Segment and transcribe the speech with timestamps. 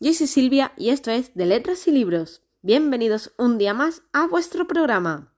[0.00, 2.42] Yo soy Silvia y esto es de Letras y Libros.
[2.62, 5.32] Bienvenidos un día más a vuestro programa.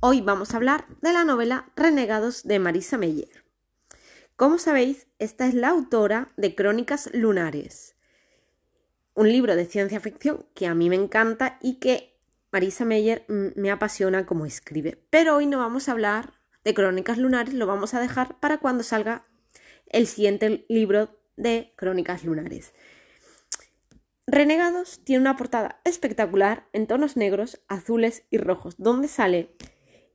[0.00, 3.44] Hoy vamos a hablar de la novela Renegados de Marisa Meyer.
[4.34, 7.94] Como sabéis, esta es la autora de Crónicas Lunares,
[9.14, 12.18] un libro de ciencia ficción que a mí me encanta y que
[12.50, 15.06] Marisa Meyer me apasiona como escribe.
[15.08, 16.34] Pero hoy no vamos a hablar
[16.64, 19.24] de Crónicas Lunares, lo vamos a dejar para cuando salga
[19.86, 22.74] el siguiente libro de Crónicas Lunares.
[24.26, 29.54] Renegados tiene una portada espectacular en tonos negros, azules y rojos, donde sale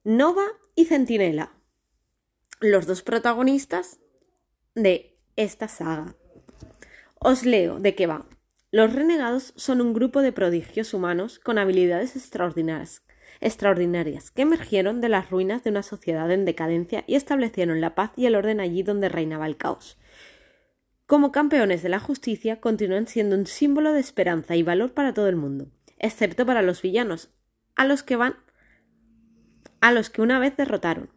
[0.04, 1.54] Nova y Centinela,
[2.60, 4.00] los dos protagonistas
[4.74, 6.16] de esta saga.
[7.20, 8.26] Os leo de qué va.
[8.72, 13.04] Los renegados son un grupo de prodigios humanos con habilidades extraordinarias,
[13.42, 18.12] extraordinarias que emergieron de las ruinas de una sociedad en decadencia y establecieron la paz
[18.16, 19.98] y el orden allí donde reinaba el caos.
[21.10, 25.28] Como campeones de la justicia, continúan siendo un símbolo de esperanza y valor para todo
[25.28, 27.32] el mundo, excepto para los villanos,
[27.76, 28.36] a los que van
[29.82, 31.10] a los que una vez derrotaron.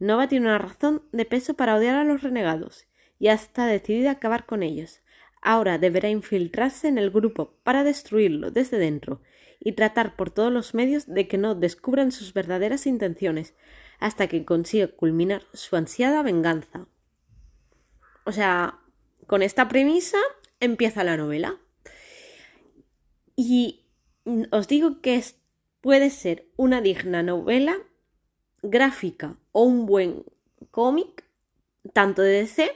[0.00, 2.88] Nova tiene una razón de peso para odiar a los renegados,
[3.20, 5.00] y está decidida a acabar con ellos.
[5.40, 9.22] Ahora deberá infiltrarse en el grupo para destruirlo desde dentro
[9.60, 13.54] y tratar por todos los medios de que no descubran sus verdaderas intenciones,
[14.00, 16.88] hasta que consiga culminar su ansiada venganza.
[18.24, 18.80] O sea,
[19.26, 20.18] con esta premisa
[20.60, 21.58] empieza la novela.
[23.36, 23.84] Y
[24.50, 25.22] os digo que
[25.80, 27.76] puede ser una digna novela
[28.62, 30.24] gráfica o un buen
[30.70, 31.24] cómic,
[31.92, 32.70] tanto de DC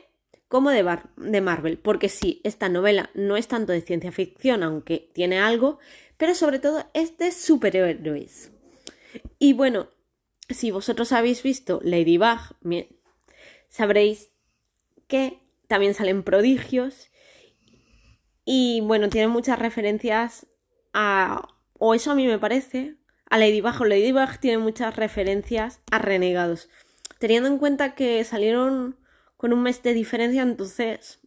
[0.48, 1.78] como de, de, Marvel.
[1.78, 5.78] Porque sí, esta novela no es tanto de ciencia ficción, aunque tiene algo,
[6.16, 8.52] pero sobre todo es de superhéroes.
[9.38, 9.88] Y bueno,
[10.48, 12.56] si vosotros habéis visto Ladybug,
[13.68, 14.30] sabréis
[15.06, 15.39] que
[15.70, 17.10] también salen prodigios
[18.44, 20.48] y bueno, tiene muchas referencias
[20.92, 21.48] a...
[21.78, 22.96] o eso a mí me parece,
[23.26, 26.68] a Ladybug o Ladybug tiene muchas referencias a Renegados.
[27.20, 28.98] Teniendo en cuenta que salieron
[29.36, 31.20] con un mes de diferencia, entonces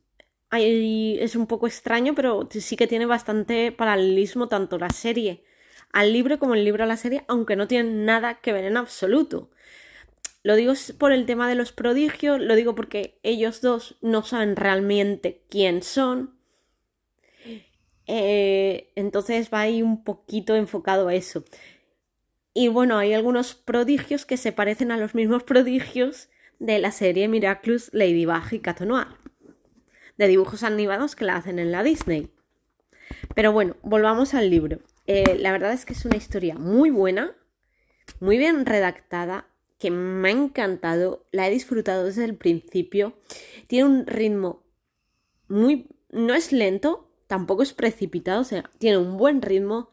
[0.52, 5.46] es un poco extraño, pero sí que tiene bastante paralelismo tanto la serie
[5.94, 8.76] al libro como el libro a la serie, aunque no tienen nada que ver en
[8.76, 9.50] absoluto.
[10.44, 14.58] Lo digo por el tema de los prodigios, lo digo porque ellos dos no saben
[14.58, 16.38] realmente quién son.
[18.08, 21.46] Eh, entonces va ahí un poquito enfocado a eso.
[22.54, 26.30] Y bueno, hay algunos prodigios que se parecen a los mismos prodigios
[26.60, 29.08] de la serie Miraculous Ladybug y Cat Noir,
[30.18, 32.32] de dibujos animados que la hacen en la Disney.
[33.34, 34.80] Pero bueno, volvamos al libro.
[35.08, 37.36] Eh, la verdad es que es una historia muy buena,
[38.20, 39.48] muy bien redactada,
[39.84, 43.18] que me ha encantado, la he disfrutado desde el principio.
[43.68, 44.64] Tiene un ritmo
[45.50, 45.90] muy...
[46.10, 49.90] no es lento, tampoco es precipitado, o sea, tiene un buen ritmo,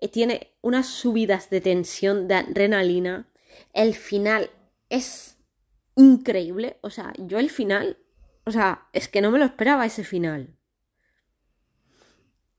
[0.00, 3.28] eh, tiene unas subidas de tensión, de adrenalina.
[3.74, 4.48] El final
[4.88, 5.36] es
[5.94, 7.98] increíble, o sea, yo el final,
[8.44, 10.56] o sea, es que no me lo esperaba ese final.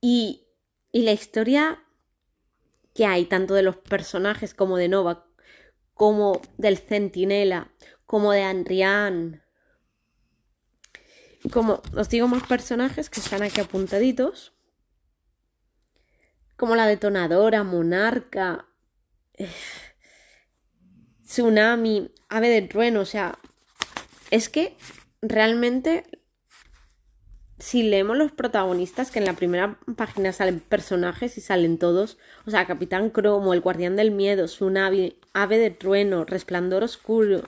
[0.01, 0.46] Y,
[0.91, 1.84] y la historia
[2.94, 5.29] que hay, tanto de los personajes como de Nova,
[6.00, 7.74] como del Centinela,
[8.06, 9.44] como de Andrian.
[11.52, 14.54] Como os digo más personajes que están aquí apuntaditos.
[16.56, 18.70] Como la detonadora, monarca,
[21.28, 23.38] tsunami, ave de trueno, o sea,
[24.31, 24.78] es que
[25.22, 26.06] realmente
[27.59, 32.52] si leemos los protagonistas, que en la primera página salen personajes y salen todos, o
[32.52, 37.44] sea, Capitán Cromo, el Guardián del Miedo, Tsunami, Ave de Trueno, Resplandor Oscuro,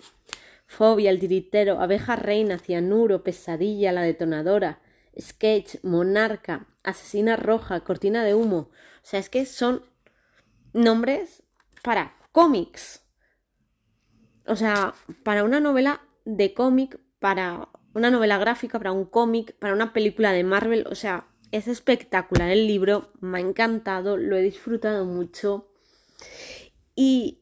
[0.68, 4.80] Fobia, el Tiritero, Abeja Reina, Cianuro, Pesadilla, la Detonadora,
[5.20, 8.58] Sketch, Monarca, Asesina Roja, Cortina de Humo.
[8.58, 9.84] O sea, es que son
[10.74, 11.44] nombres
[11.84, 13.02] para cómics.
[14.46, 19.74] O sea, para una novela de cómic, para una novela gráfica, para un cómic, para
[19.74, 20.86] una película de Marvel.
[20.90, 25.70] O sea, es espectacular el libro, me ha encantado, lo he disfrutado mucho.
[26.96, 27.40] Y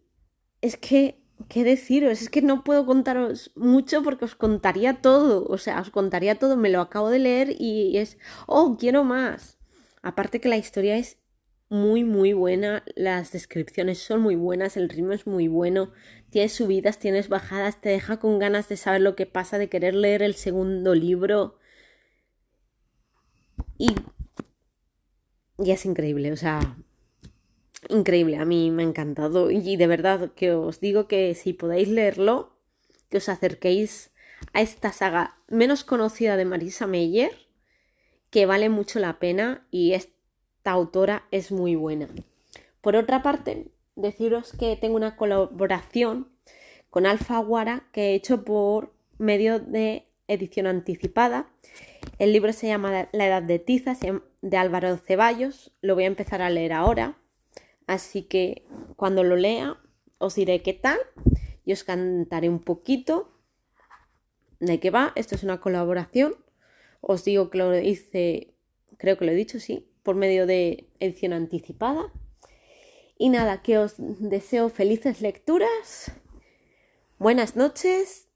[0.61, 2.21] es que, ¿qué deciros?
[2.21, 5.45] Es que no puedo contaros mucho porque os contaría todo.
[5.45, 9.57] O sea, os contaría todo, me lo acabo de leer y es, oh, quiero más.
[10.01, 11.18] Aparte que la historia es
[11.69, 15.91] muy, muy buena, las descripciones son muy buenas, el ritmo es muy bueno,
[16.31, 19.93] tienes subidas, tienes bajadas, te deja con ganas de saber lo que pasa, de querer
[19.93, 21.59] leer el segundo libro.
[23.77, 23.95] Y,
[25.59, 26.77] y es increíble, o sea,
[27.87, 31.87] increíble, a mí me ha encantado y de verdad que os digo que si podéis
[31.87, 32.57] leerlo,
[33.09, 34.11] que os acerquéis
[34.53, 37.49] a esta saga menos conocida de Marisa Meyer
[38.29, 39.93] que vale mucho la pena y
[40.69, 42.07] esta autora es muy buena.
[42.81, 46.27] Por otra parte, deciros que tengo una colaboración
[46.91, 51.49] con Alfaguara que he hecho por medio de edición anticipada.
[52.19, 53.97] El libro se llama La Edad de Tiza,
[54.43, 55.71] de Álvaro Ceballos.
[55.81, 57.17] Lo voy a empezar a leer ahora.
[57.87, 59.75] Así que cuando lo lea
[60.19, 60.99] os diré qué tal
[61.65, 63.33] y os cantaré un poquito
[64.59, 65.13] de qué va.
[65.15, 66.35] Esto es una colaboración.
[67.01, 68.53] Os digo que lo hice,
[68.97, 72.11] creo que lo he dicho, sí, por medio de edición anticipada.
[73.19, 76.11] Y nada, que os deseo felices lecturas,
[77.19, 78.27] buenas noches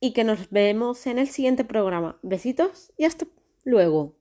[0.00, 2.18] y que nos vemos en el siguiente programa.
[2.22, 3.26] Besitos y hasta
[3.62, 4.17] luego.